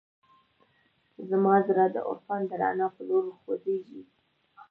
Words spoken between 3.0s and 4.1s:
لور خوځېږي.